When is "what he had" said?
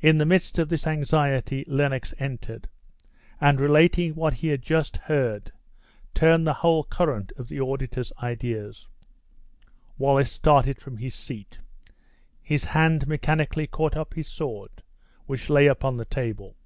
4.16-4.60